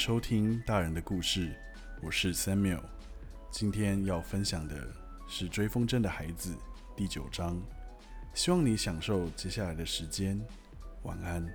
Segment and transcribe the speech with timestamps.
[0.00, 1.54] 收听大人的故事，
[2.00, 2.80] 我是 Samuel。
[3.50, 4.90] 今天要分享的
[5.28, 6.54] 是《追风筝的孩子》
[6.96, 7.60] 第九章，
[8.32, 10.40] 希望你享受接下来的时间。
[11.02, 11.46] 晚安。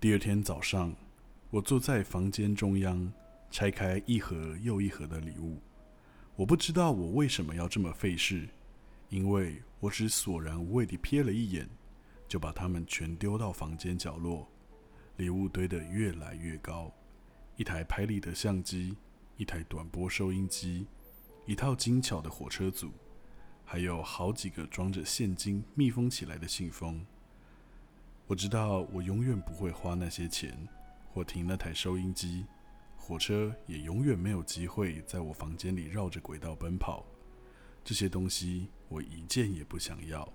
[0.00, 0.92] 第二天早上，
[1.48, 3.12] 我坐在房间中央，
[3.48, 5.62] 拆开一盒又一盒的礼物。
[6.34, 8.48] 我不知道我为什么要这么费事，
[9.10, 11.70] 因为我只索然无味地瞥了一眼。
[12.26, 14.46] 就把它们全丢到房间角落，
[15.18, 16.92] 礼物堆得越来越高。
[17.56, 18.96] 一台拍立得相机，
[19.36, 20.86] 一台短波收音机，
[21.44, 22.92] 一套精巧的火车组，
[23.64, 27.04] 还有好几个装着现金密封起来的信封。
[28.28, 30.56] 我知道我永远不会花那些钱，
[31.12, 32.46] 或停那台收音机，
[32.96, 37.04] 火车也永远没有机会在我房间里绕着轨道奔跑。
[37.82, 40.32] 这些东西我一件也不想要。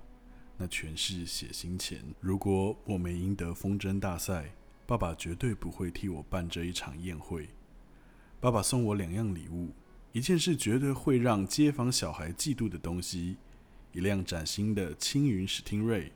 [0.57, 2.03] 那全是血腥钱。
[2.19, 4.53] 如果我没赢得风筝大赛，
[4.85, 7.49] 爸爸绝对不会替我办这一场宴会。
[8.39, 9.71] 爸爸送我两样礼物，
[10.11, 13.37] 一件是绝对会让街坊小孩嫉妒的东西——
[13.93, 16.11] 一辆崭新的青云史汀瑞，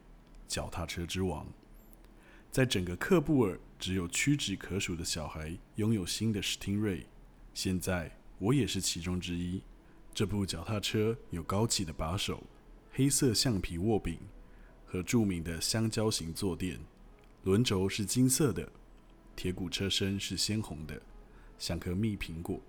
[0.48, 1.48] 脚踏车之王。
[2.52, 7.06] 在整个克布尔，只有屈指可数的小孩拥有新的史汀瑞。
[7.54, 9.62] 现在我也是其中之一。
[10.14, 12.44] 这部脚踏车有高起的把手。
[12.92, 14.18] 黑色橡皮握柄
[14.88, 16.80] 和著名的香蕉型坐垫，
[17.48, 18.70] 轮轴是金色的，
[19.34, 21.02] 铁骨车身是鲜红的，
[21.58, 22.60] 像颗蜜苹果。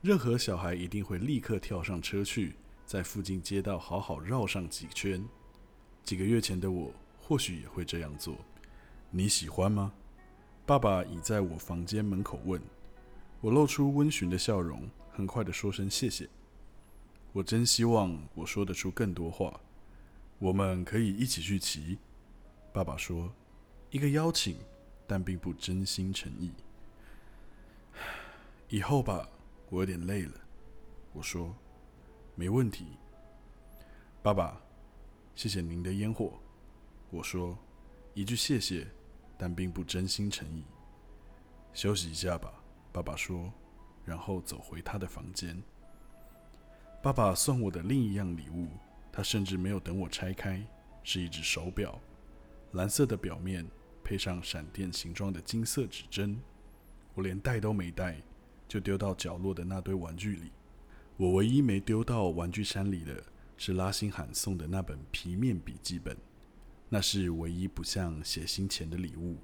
[0.00, 2.54] 任何小孩一定会立刻跳上车去，
[2.86, 5.22] 在附近街道好好绕上几圈。
[6.02, 8.38] 几个月前的我或许也会这样做。
[9.10, 9.92] 你喜欢吗？
[10.64, 12.58] 爸爸倚在我房间门口问。
[13.42, 16.26] 我露出温驯的笑容，很快的说声谢谢。
[17.34, 19.60] 我真希望我说得出更多话。
[20.38, 21.98] 我们可以一起去骑。
[22.72, 23.30] 爸爸说
[23.90, 24.56] ：“一个邀请，
[25.06, 26.52] 但并不真心诚意。”
[28.68, 29.28] 以后吧，
[29.70, 30.34] 我有点累了。
[31.12, 31.54] 我说
[32.36, 32.86] ：“没问题。”
[34.22, 34.60] 爸爸，
[35.34, 36.38] 谢谢您的烟火。
[37.10, 37.56] 我说
[38.12, 38.86] ：“一句谢谢，
[39.38, 40.62] 但并不真心诚意。”
[41.72, 42.52] 休息一下吧，
[42.92, 43.50] 爸爸说，
[44.04, 45.62] 然后走回他的房间。
[47.02, 48.68] 爸爸送我的另一样礼物，
[49.10, 50.62] 他甚至没有等我拆开，
[51.02, 51.98] 是一只手表，
[52.72, 53.64] 蓝色的表面
[54.08, 56.40] 配上闪电形状的金色指针。
[57.12, 58.22] 我连戴都没戴，
[58.66, 60.50] 就丢到角落的那堆玩具里。
[61.18, 63.22] 我唯一没丢到玩具山里的
[63.58, 66.16] 是拉辛罕送的那本皮面笔记本，
[66.88, 69.36] 那是唯一不像写信前的礼物。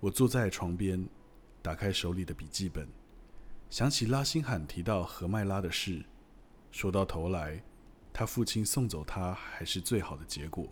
[0.00, 1.08] 我坐在床边，
[1.62, 2.86] 打开手里的笔记本，
[3.70, 6.04] 想起拉辛罕提到何麦拉的事。
[6.70, 7.62] 说到头来，
[8.12, 10.68] 他父亲送走他还是最好的结果，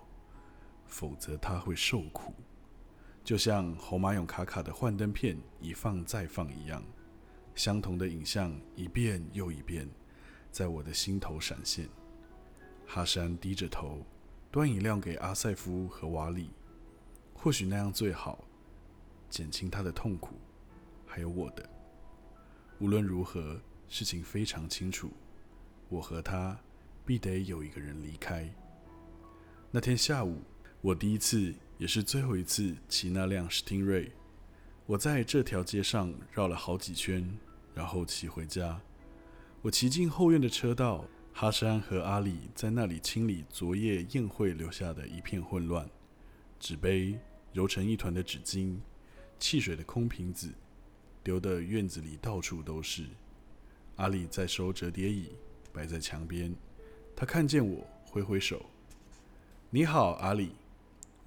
[0.87, 2.35] 否则他会受苦，
[3.23, 6.83] 就像侯马勇卡卡的幻灯片一放再放一样，
[7.55, 9.89] 相同的影像一遍又一遍
[10.51, 11.89] 在我的心头闪现。
[12.87, 14.05] 哈山低着头
[14.51, 16.51] 端饮料给阿塞夫和瓦里，
[17.35, 18.45] 或许那样最好，
[19.29, 20.35] 减轻他的痛苦，
[21.07, 21.69] 还有我的。
[22.81, 25.11] 无论如何，事情非常清楚。
[25.89, 26.59] 我和他
[27.05, 28.49] 必得有一个人离开。
[29.71, 30.43] 那天下午，
[30.81, 34.13] 我第一次也是最后一次骑那辆史汀瑞。
[34.85, 37.27] 我在这条街上绕了好几圈，
[37.75, 38.79] 然后骑回家。
[39.63, 45.89] 我骑进后院的车道，哈山和阿里在那里清理昨夜宴会留下的一片混乱：
[46.59, 47.19] 纸杯
[47.55, 48.77] 揉成一团的纸巾，
[49.39, 50.51] 汽水的空瓶子
[51.25, 53.07] 丢的院子里到处都是。
[53.97, 55.31] 阿里在收折叠椅。
[55.73, 56.53] 摆在墙边，
[57.15, 58.67] 他看见我，挥挥手
[59.71, 60.51] ：“你好，阿里。”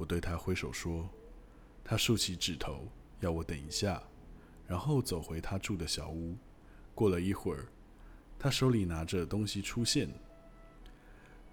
[0.03, 1.09] 我对他挥手说。
[1.81, 2.89] 他竖起指头，
[3.21, 4.03] 要我等一下，
[4.67, 6.35] 然后走回他住的小屋。
[6.93, 7.67] 过了一会儿，
[8.37, 10.09] 他手里拿着东西出现。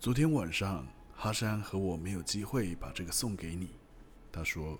[0.00, 3.70] 昨天晚上，哈山和我没有机会把这个送给你。
[4.32, 4.76] 他说：“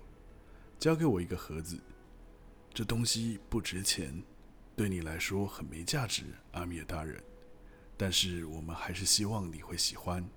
[0.77, 1.79] 交给我一个盒子，
[2.73, 4.21] 这东西不值钱，
[4.75, 7.23] 对你来说很没价值，阿米尔大人。”
[7.95, 10.27] 但是我们还是希望你会喜欢。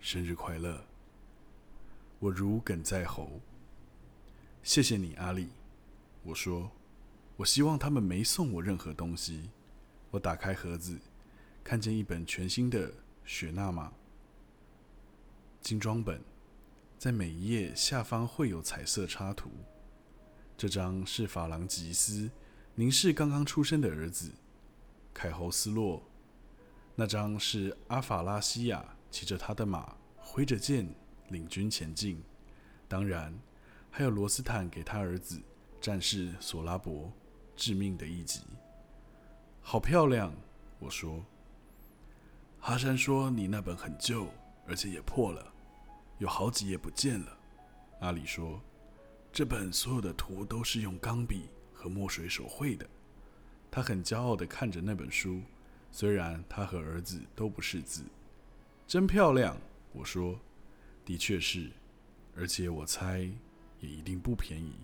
[0.00, 0.84] 生日快乐！
[2.26, 3.40] 我如鲠在喉。
[4.64, 5.48] 谢谢你，阿里。
[6.24, 6.68] 我说，
[7.36, 9.48] 我希望他们没送我任何东西。
[10.10, 10.98] 我打开盒子，
[11.62, 12.92] 看见一本全新的
[13.24, 13.92] 雪纳玛
[15.60, 16.20] 精装本，
[16.98, 19.48] 在每一页下方会有彩色插图。
[20.56, 22.28] 这张是法郎吉斯
[22.74, 24.32] 凝视刚刚出生的儿子
[25.14, 26.02] 凯侯斯洛。
[26.96, 30.92] 那张是阿法拉西亚骑着他的马，挥着剑
[31.28, 32.22] 领军前进。
[32.88, 33.36] 当然，
[33.90, 35.40] 还有罗斯坦给他儿子
[35.80, 37.12] 战士索拉伯
[37.56, 38.40] 致命的一击。
[39.60, 40.32] 好漂亮，
[40.78, 41.24] 我说。
[42.60, 44.28] 哈山说：“你那本很旧，
[44.66, 45.52] 而且也破了，
[46.18, 47.38] 有好几页不见了。”
[48.00, 48.60] 阿里说
[49.32, 52.86] ：“这本所有的图都是用钢笔和墨水手绘的。”
[53.70, 55.42] 他很骄傲地看着那本书，
[55.92, 58.04] 虽然他和儿子都不识字。
[58.86, 59.56] 真漂亮，
[59.92, 60.38] 我说。
[61.06, 61.70] 的确是，
[62.36, 63.20] 而且我猜
[63.80, 64.74] 也一定不便宜。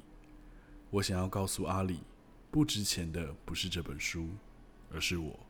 [0.89, 2.01] 我想要告诉阿里，
[2.51, 4.29] 不值钱的不是这本书，
[4.91, 5.41] 而是我。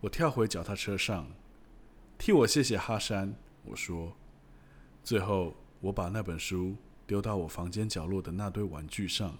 [0.00, 1.26] 我跳回脚踏车上，
[2.18, 3.34] 替我谢谢哈山。
[3.64, 4.14] 我说，
[5.02, 6.76] 最后我把那本书
[7.06, 9.36] 丢到我房间角落的那堆玩具上。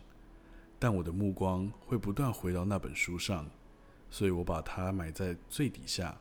[0.78, 3.50] 但我的目光会不断回到那本书上，
[4.08, 6.16] 所以我把它埋在最底下。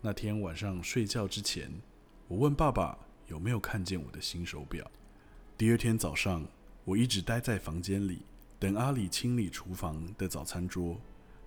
[0.00, 1.68] 那天晚上睡觉之前，
[2.28, 2.96] 我问爸爸
[3.28, 4.90] 有没有看见我的新手表。
[5.56, 6.46] 第二天早上，
[6.84, 8.22] 我一直待在房间里，
[8.58, 10.98] 等阿里清理厨房的早餐桌，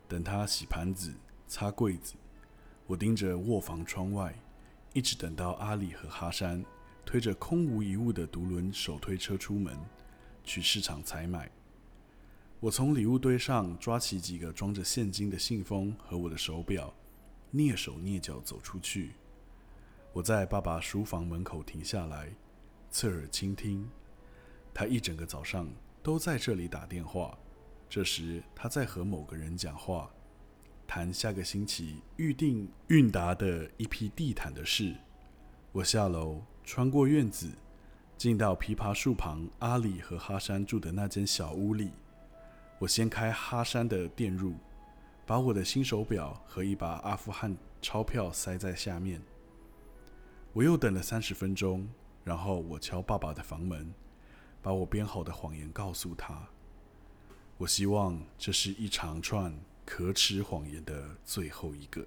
[0.08, 1.14] 等他洗盘子、
[1.48, 2.14] 擦柜子。
[2.86, 4.34] 我盯着卧房窗外，
[4.94, 6.64] 一直等到阿里和哈山
[7.06, 9.78] 推着空无一物的独轮手推车出门，
[10.44, 11.50] 去市场采买。
[12.60, 16.94] 我从礼物堆上抓起几个装着现金的信封和我的手表，
[17.54, 19.14] 蹑手蹑脚走出去。
[20.14, 22.30] 我在爸爸书房门口停下来，
[22.90, 23.90] 侧耳倾听。
[24.74, 25.70] 他一整个早上
[26.04, 27.38] 都在这里打电话。
[27.88, 30.12] 这时他在和某个人讲话，
[30.86, 34.94] 谈下个星期预定韵达的一批地毯的事。
[35.72, 37.50] 我下楼，穿过院子，
[38.18, 41.90] 进到枇杷树旁阿里和哈山住的那间小屋里。
[42.80, 44.56] 我掀开哈山的电褥，
[45.26, 49.22] 把我的新手表和一把阿富汗钞票塞在下面。
[50.54, 51.88] 我又等了三十分钟，
[52.26, 53.94] 然后我敲爸爸的房门，
[54.62, 56.50] 把我编好的谎言告诉他。
[57.58, 62.06] 我希望这是一长串可耻谎言的最后一个。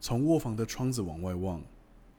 [0.00, 1.62] 从卧房的窗子往外望，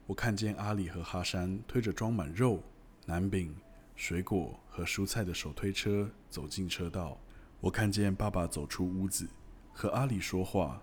[0.06, 2.62] 我看见阿里和哈山推着装满肉、
[3.06, 3.54] 南饼。
[3.96, 7.18] 水果和蔬菜的手推车走进车道，
[7.60, 9.28] 我看见爸爸走出屋子，
[9.74, 10.80] 和阿里说话。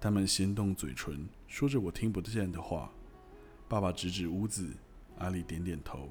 [0.00, 2.90] 他们先动嘴唇，说着我听不见的话。
[3.68, 4.72] 爸爸指指屋子，
[5.18, 6.08] 阿里点点头，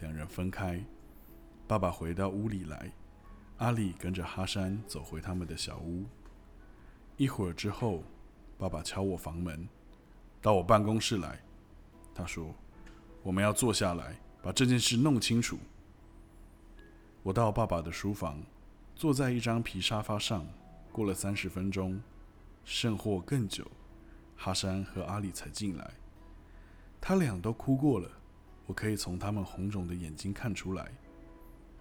[0.00, 0.84] 两人分开。
[1.66, 2.92] 爸爸回到屋里来，
[3.58, 6.04] 阿里跟着哈山走回他们的小屋。
[7.16, 8.02] 一会儿之后，
[8.58, 9.68] 爸爸敲我房门，
[10.42, 11.40] 到我办公室来。
[12.12, 12.52] 他说
[13.22, 15.56] ：“我们要坐下来，把这件事弄清楚。”
[17.22, 18.42] 我到爸爸的书房，
[18.96, 20.44] 坐在一张皮沙发上。
[20.90, 22.00] 过了三十分钟，
[22.70, 23.66] 甚或更久，
[24.36, 25.90] 哈山和阿里才进来。
[27.00, 28.10] 他俩都哭过了，
[28.66, 30.92] 我可以从他们红肿的眼睛看出来。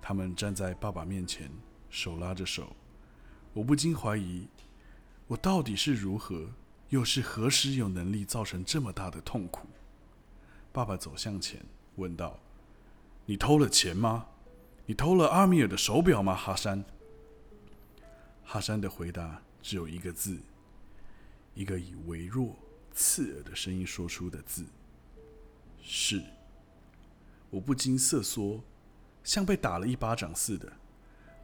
[0.01, 1.51] 他们站在爸爸面前，
[1.89, 2.73] 手拉着手。
[3.53, 4.47] 我不禁怀疑，
[5.27, 6.49] 我到底是如何，
[6.87, 9.67] 又是何时有能力造成这么大的痛苦？
[10.71, 11.61] 爸爸走向前，
[11.97, 12.39] 问道
[13.27, 14.27] ：“你偷了钱吗？”
[14.89, 16.85] 你偷了阿米尔的手表吗，哈山？
[18.45, 20.39] 哈山的回答只有一个字，
[21.57, 22.55] 一个以微弱、
[22.93, 24.63] 刺耳的声音说出的字
[25.81, 26.23] ：“是。”
[27.49, 28.61] 我不禁瑟缩，
[29.23, 30.71] 像被打了一巴掌似的，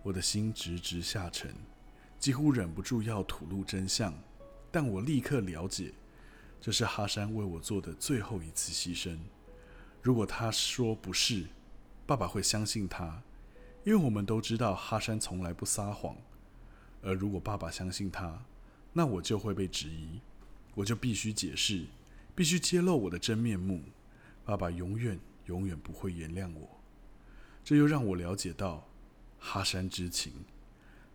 [0.03, 1.51] 我的心直直下沉，
[2.19, 4.13] 几乎忍不住要吐露真相。
[4.71, 5.91] 但我立刻了解，
[6.61, 9.17] 这是哈山为我做的最后一次牺牲。
[9.99, 11.47] 如果他说不是，
[12.05, 13.19] 爸爸会相信他。
[13.83, 16.15] 因为我们都知道哈山从来不撒谎，
[17.01, 18.45] 而如果爸爸相信他，
[18.93, 20.21] 那我就会被质疑，
[20.75, 21.85] 我就必须解释，
[22.33, 23.83] 必须揭露我的真面目。
[24.45, 26.69] 爸爸永远永远不会原谅我。
[27.63, 28.87] 这又让我了解到
[29.39, 30.31] 哈山之情，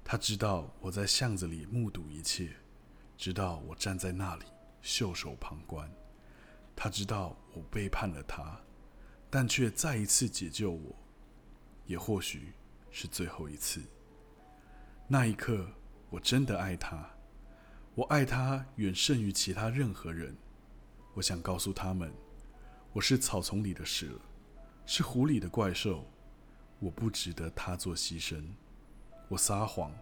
[0.05, 2.51] 他知道我在巷子里目睹一切，
[3.17, 4.45] 知道我站在那里
[4.83, 5.91] 袖手旁观，
[6.75, 8.61] 他知道我背叛了他，
[9.31, 10.97] 但却再一次解救我，
[11.87, 12.53] 也或许。
[12.91, 13.83] 是最后一次。
[15.07, 15.71] 那一刻，
[16.09, 17.09] 我真的爱他，
[17.99, 20.37] 我爱他远胜于其他任何人。
[21.15, 22.15] 我想告诉他们，
[22.93, 24.07] 我是草丛里的蛇，
[24.87, 26.09] 是湖里的怪兽，
[26.79, 28.41] 我不值得他做牺牲。
[29.29, 29.93] 我撒谎，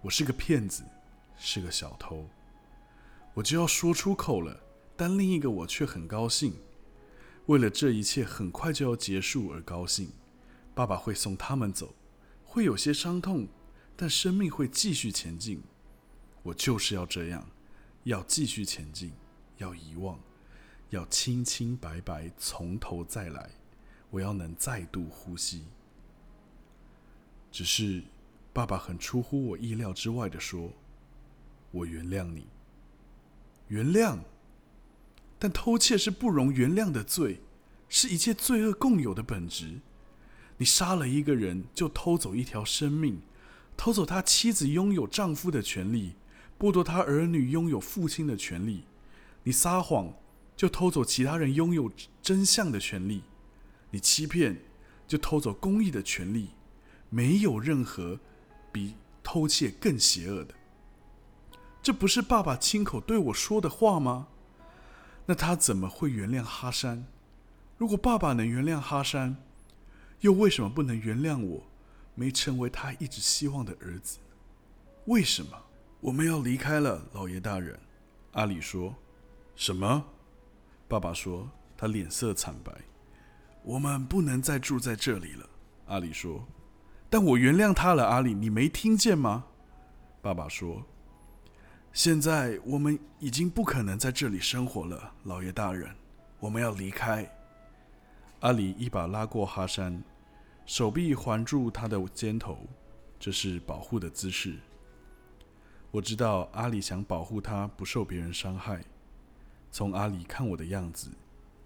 [0.00, 0.84] 我是个骗子，
[1.36, 2.30] 是个小偷。
[3.34, 4.60] 我就要说出口了，
[4.96, 6.54] 但另一个我却很高兴，
[7.46, 10.12] 为了这一切很快就要结束而高兴。
[10.72, 11.96] 爸爸会送他们走。
[12.44, 13.48] 会有些伤痛，
[13.96, 15.60] 但生命会继续前进。
[16.44, 17.44] 我就是要这样，
[18.04, 19.10] 要继续前进，
[19.56, 20.20] 要遗忘，
[20.90, 23.50] 要清清白白从头再来。
[24.10, 25.64] 我要能再度呼吸。
[27.50, 28.04] 只是，
[28.52, 30.70] 爸爸很出乎我意料之外的说
[31.72, 32.46] ：“我原谅你。”
[33.66, 34.20] 原谅，
[35.38, 37.40] 但偷窃是不容原谅的罪，
[37.88, 39.80] 是一切罪恶共有的本质。
[40.58, 43.22] 你杀了一个人，就偷走一条生命，
[43.76, 46.14] 偷走他妻子拥有丈夫的权利，
[46.58, 48.84] 剥夺他儿女拥有父亲的权利。
[49.42, 50.12] 你撒谎，
[50.56, 51.90] 就偷走其他人拥有
[52.22, 53.22] 真相的权利。
[53.90, 54.62] 你欺骗，
[55.06, 56.50] 就偷走公义的权利。
[57.10, 58.18] 没有任何
[58.72, 60.54] 比偷窃更邪恶的。
[61.82, 64.28] 这不是爸爸亲口对我说的话吗？
[65.26, 67.06] 那他怎么会原谅哈山？
[67.76, 69.36] 如果爸爸能原谅哈山，
[70.20, 71.62] 又为什么不能原谅我？
[72.14, 74.18] 没成为他一直希望的儿子？
[75.06, 75.50] 为什么
[76.04, 77.80] 我们要离开了，老爷大人？
[78.32, 78.94] 阿里说
[79.56, 80.04] ：“什么？”
[80.86, 82.70] 爸爸说，他脸色惨白。
[83.62, 85.48] 我们不能再住在这里了。
[85.86, 86.46] 阿里说
[87.08, 89.46] ：“但我原谅他了。”阿里，你没听见吗？
[90.20, 90.84] 爸爸说。
[91.94, 95.88] 现在我们已经不可能在这里生活了，老爷大人，
[96.38, 97.26] 我们要离开。
[98.40, 100.02] 阿里一把拉过哈山，
[100.66, 102.58] 手臂环住他的肩头，
[103.18, 104.58] 这是保护的姿势。
[105.94, 108.84] 我知道阿里想保护他不受别人伤害。
[109.70, 111.08] 从阿里看我的样子，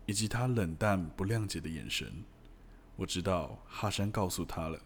[0.04, 2.12] 以及他冷淡不谅解的眼神，
[2.94, 4.78] 我知道哈山告诉他了。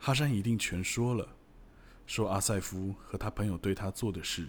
[0.00, 1.28] 哈山一定全说了。
[2.08, 4.48] 说阿塞夫和他朋友对他做的事，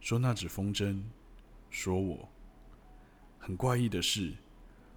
[0.00, 1.02] 说那纸风筝，
[1.70, 2.28] 说我。
[3.36, 4.32] 很怪异的是，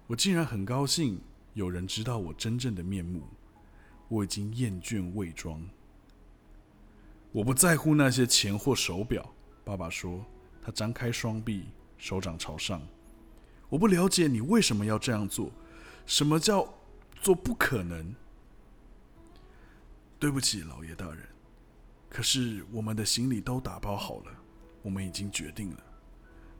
[0.06, 1.20] 我竟然很高兴
[1.54, 3.24] 有人知道我真正的面目。
[4.06, 5.60] 我已经厌倦伪装。
[7.32, 10.24] 我不在乎那些钱或手表，爸爸说。
[10.62, 11.66] 他张开双臂，
[11.96, 12.82] 手掌朝上。
[13.68, 15.52] 我不了解你为什么要这样做。
[16.06, 16.74] 什么叫
[17.20, 18.14] 做不可能？
[20.18, 21.18] 对不起，老爷大人。
[22.08, 24.32] 可是我们的行李都打包好了，
[24.82, 25.76] 我们已经决定了。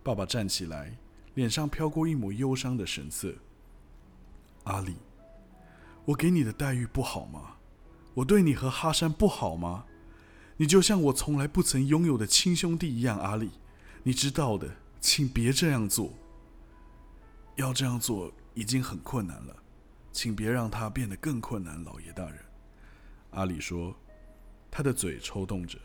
[0.05, 0.97] 爸爸站起来，
[1.35, 3.35] 脸上飘过一抹忧伤的神色。
[4.65, 4.95] 阿里，
[6.05, 7.57] 我给你的待遇不好吗？
[8.15, 9.85] 我对你和哈山不好吗？
[10.57, 13.51] 你就像我从来不曾拥有的亲兄弟一样，阿里，
[14.03, 16.13] 你知道的，请别这样做。
[17.57, 19.57] 要这样做已经很困难了，
[20.13, 22.39] 请别让它变得更困难，老爷大人。
[23.31, 23.95] 阿里说。
[24.69, 25.79] 他的嘴抽动着，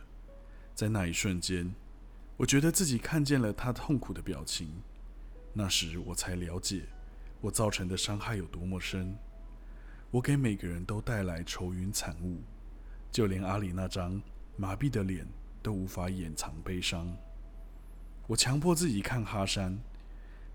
[0.76, 1.74] 在那一瞬间，
[2.36, 4.68] 我觉得自己看见了他痛苦的表情。
[5.54, 6.82] 那时我才了解，
[7.40, 9.18] 我造成的伤害有多么深。
[10.10, 12.42] 我给每个人都带来愁云惨雾，
[13.14, 14.22] 就连阿里那张
[14.62, 15.28] 麻痹的脸
[15.64, 17.12] 都无法掩藏悲伤。
[18.28, 19.76] 我强迫自己看哈山，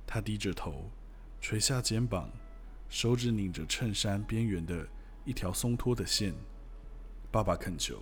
[0.07, 0.89] 他低着头，
[1.41, 2.31] 垂下肩膀，
[2.89, 4.87] 手指拧着衬衫边缘的
[5.25, 6.33] 一条松脱的线。
[7.33, 8.01] 爸爸恳求。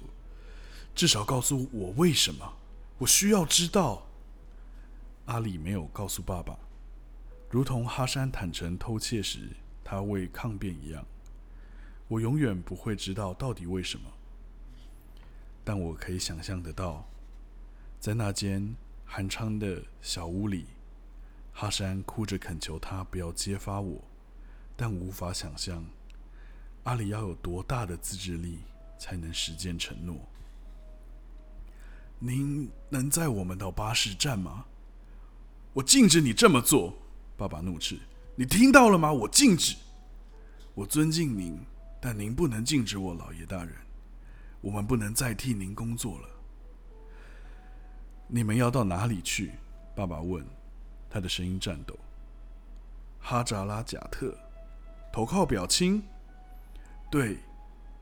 [0.94, 2.52] 至少告诉我为什么？
[2.98, 4.06] 我需要知道。
[5.24, 6.54] 阿里没有告诉爸爸，
[7.48, 9.48] 如同哈山坦诚偷窃时
[9.82, 11.02] 他未抗辩一样。
[12.08, 14.04] 我永远不会知道到底为什么，
[15.64, 17.08] 但我可以想象得到，
[17.98, 20.66] 在那间寒窗的小屋里，
[21.52, 24.04] 哈山哭着恳求他不要揭发我，
[24.76, 25.82] 但无法想象
[26.82, 28.58] 阿里要有多大的自制力
[28.98, 30.16] 才能实践承诺。
[32.18, 34.66] 您能载我们到巴士站吗？
[35.72, 36.96] 我禁止你这么做！
[37.36, 37.98] 爸爸怒斥
[38.36, 39.12] ：“你听到了吗？
[39.12, 39.74] 我禁止！
[40.74, 41.58] 我尊敬您，
[42.00, 43.74] 但您不能禁止我，老爷大人。
[44.64, 46.28] 我们不能再替您工作了。
[48.26, 49.52] 你们要到哪里去？”
[49.94, 50.42] 爸爸问，
[51.10, 51.94] 他的声音颤抖。
[53.20, 54.34] 哈扎拉贾特，
[55.12, 56.02] 投靠表亲。
[57.10, 57.36] 对，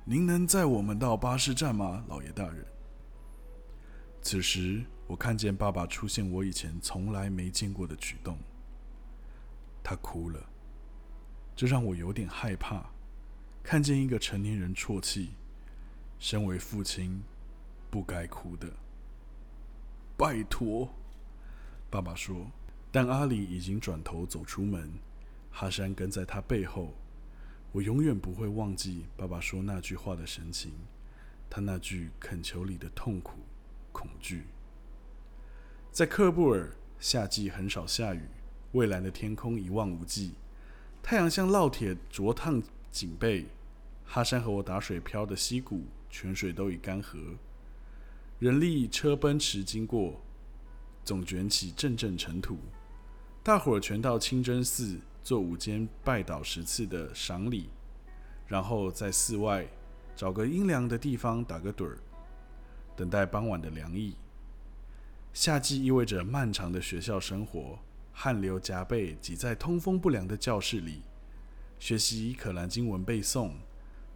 [0.04, 2.64] 您能载我们到巴士站吗，老爷大人？
[4.22, 8.38] 此时，我看见爸爸出现我以前从来没见过的举动。
[9.82, 10.38] 他哭了，
[11.56, 12.86] 这让我有点害怕。
[13.64, 15.34] 看见一个成年人啜泣，
[16.22, 17.20] 身为父亲
[17.90, 18.68] 不该哭的。
[20.16, 20.88] 拜托，
[21.90, 22.46] 爸爸说。
[22.92, 24.88] 但阿里已经转头走出门，
[25.50, 26.94] 哈山跟在他背后。
[27.72, 30.70] 我永远不会忘记爸爸说那句话的神情，
[31.50, 33.40] 他那句恳求里的痛苦。
[33.90, 34.44] 恐惧。
[35.90, 38.22] 在克布尔，夏季很少下雨，
[38.74, 40.34] 蔚蓝的天空一望无际，
[41.02, 42.62] 太阳像烙铁灼烫
[42.92, 43.48] 颈背。
[44.04, 47.16] 哈山和我打水漂的溪谷，泉水都已干涸。
[48.38, 50.20] 人力车奔驰经过，
[51.02, 52.58] 总卷起阵阵尘土。
[53.42, 57.70] 大伙儿全到清真寺做午间拜倒十次的赏礼，
[58.46, 59.66] 然后在寺外
[60.14, 61.98] 找个阴凉的地方打个盹儿，
[62.94, 64.14] 等待傍晚的凉意。
[65.32, 67.78] 夏季意味着漫长的学校生活，
[68.12, 71.00] 汗流浃背，挤在通风不良的教室里，
[71.78, 73.52] 学习可兰经文背诵，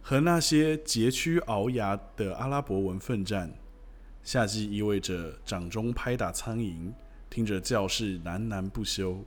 [0.09, 3.53] 和那些佶屈熬牙的阿拉伯文奋战。
[4.23, 6.93] 夏季意味着掌中拍打苍蝇，
[7.29, 9.21] 听着教室喃喃不休。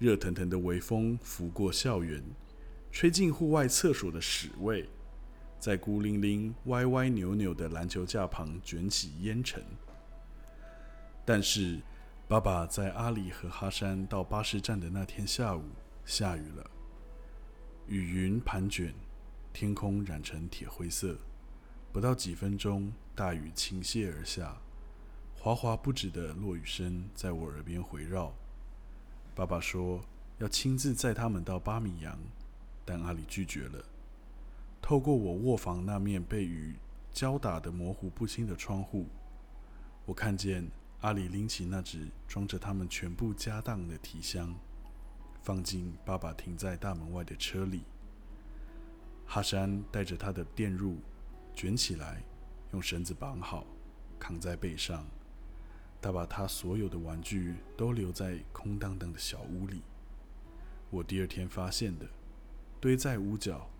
[0.00, 2.20] 热腾腾的微风拂过校园，
[2.90, 4.88] 吹进户外厕所的屎味，
[5.60, 9.62] 在孤零零、歪歪扭扭的篮球架旁卷起烟尘。
[11.24, 11.78] 但是，
[12.26, 15.62] 爸爸在阿里和哈山到巴士站的那天下午，
[16.04, 16.68] 下雨了。
[17.86, 18.92] 雨云盘卷，
[19.52, 21.18] 天空染成铁灰色。
[21.92, 24.56] 不到几分钟，大雨倾泻而下，
[25.36, 28.32] 哗哗不止的落雨声在我耳边回绕。
[29.34, 30.04] 爸爸说
[30.38, 32.18] 要亲自载他们到巴米扬，
[32.84, 33.84] 但阿里拒绝了。
[34.80, 36.76] 透过我卧房那面被雨
[37.12, 39.06] 浇打的模糊不清的窗户，
[40.06, 40.66] 我看见
[41.00, 44.54] 阿里拎起那只装着他们全部家当的提箱，
[45.42, 47.82] 放进爸爸停在大门外的车里。
[49.32, 50.96] 哈山带着他的电褥
[51.54, 52.20] 卷起来，
[52.72, 53.64] 用绳子绑好，
[54.18, 55.06] 扛在背上。
[56.02, 59.82] 他把他所有的玩具都留在空荡荡的小屋里。
[60.90, 62.08] 我第二天发现的，
[62.80, 63.70] 堆在屋角，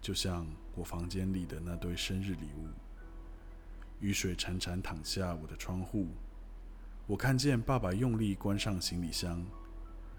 [0.00, 2.66] 就像我房间里的那堆生日礼物。
[4.00, 6.08] 雨水潺潺淌下我的窗户，
[7.06, 9.46] 我看见爸爸用力关上行李箱，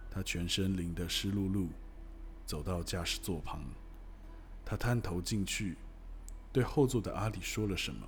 [0.09, 1.67] 他全身淋得湿漉漉，
[2.45, 3.61] 走到驾驶座旁，
[4.65, 5.77] 他探头进去，
[6.51, 8.07] 对后座的阿里说了什么，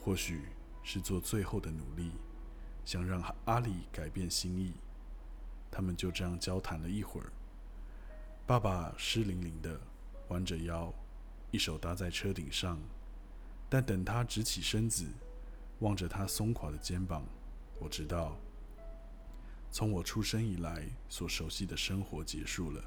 [0.00, 0.42] 或许。
[0.84, 2.10] 是做最后的努力，
[2.84, 4.72] 想让阿里改变心意。
[5.70, 7.30] 他们就这样交谈了一会儿。
[8.44, 9.80] 爸爸湿淋淋的，
[10.26, 10.92] 弯着腰，
[11.52, 12.80] 一手搭在车顶上。
[13.68, 15.06] 但等他直起身子，
[15.78, 17.24] 望着他松垮的肩膀，
[17.78, 18.36] 我知道，
[19.70, 22.82] 从我出生以来所熟悉的生活结束了。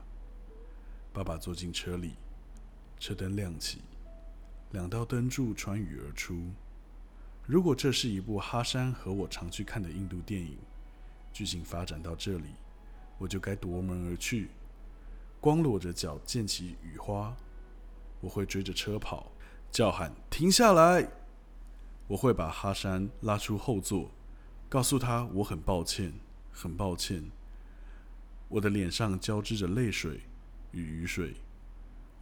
[1.14, 2.16] 爸爸坐进车里，
[3.00, 3.82] 车灯亮起，
[4.72, 6.52] 两道灯柱穿雨而出。
[7.46, 10.58] 如果这是一部哈山和我常去看的印度电影，
[11.32, 12.56] 剧情发展到这里，
[13.18, 14.50] 我就该夺门而去，
[15.40, 17.36] 光裸着脚溅起雨花。
[18.22, 19.32] 我会追着车跑，
[19.70, 21.08] 叫喊停下来。
[22.08, 24.10] 我会把哈山拉出后座，
[24.68, 26.14] 告诉他我很抱歉，
[26.52, 27.24] 很抱歉。
[28.48, 30.22] 我的脸上交织着泪水
[30.72, 31.36] 与雨水，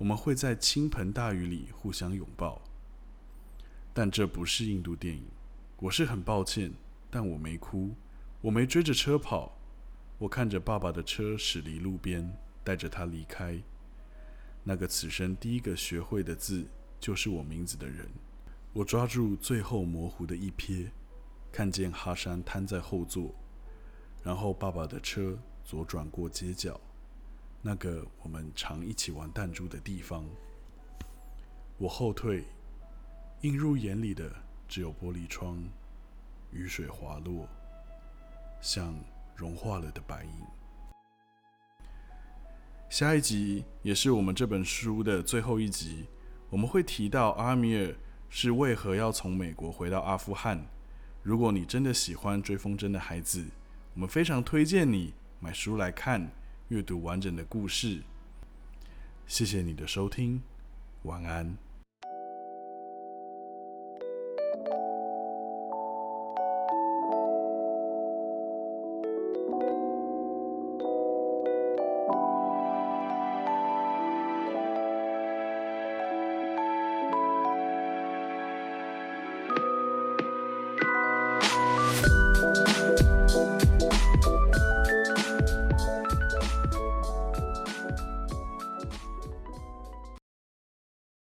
[0.04, 2.62] 我们会在倾盆大雨里互相拥抱。
[3.94, 5.24] 但这不是印度电影，
[5.78, 6.74] 我是很抱歉，
[7.10, 7.96] 但我没哭，
[8.42, 9.58] 我没追着车跑，
[10.18, 12.36] 我看着爸爸的车驶离路边，
[12.66, 13.58] 带着他离开。
[14.66, 16.68] 那个此生第一个学会的字
[17.00, 18.06] 就是我名字的人，
[18.74, 20.90] 我抓住最后模糊的一瞥，
[21.50, 23.34] 看见哈山瘫在后座，
[24.22, 26.78] 然后爸爸的车左转过街角，
[27.66, 30.26] 那个我们常一起玩弹珠的地方，
[31.78, 32.44] 我后退。
[33.42, 34.32] 映入眼里的
[34.70, 35.62] 只有玻璃窗，
[36.52, 37.46] 雨水滑落，
[38.62, 38.96] 像
[39.36, 40.32] 融化了的白银。
[42.90, 46.06] 下一集也是我们这本书的最后一集，
[46.50, 47.94] 我们会提到阿米尔
[48.30, 50.66] 是为何要从美国回到阿富汗。
[51.22, 53.46] 如果你真的喜欢追风筝的孩子，
[53.94, 56.32] 我们非常推荐你买书来看，
[56.74, 58.02] 阅读完整的故事。
[59.28, 60.42] 谢谢你的收听，
[61.04, 61.56] 晚安。